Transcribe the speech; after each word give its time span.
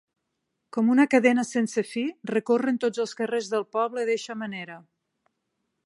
Com 0.77 0.87
una 0.93 1.05
cadena 1.11 1.43
sense 1.49 1.83
fi, 1.89 2.03
recorren 2.31 2.81
tots 2.87 3.05
els 3.05 3.15
carrers 3.21 3.51
del 3.53 3.67
poble 3.79 4.07
d’eixa 4.11 4.39
manera. 4.45 4.81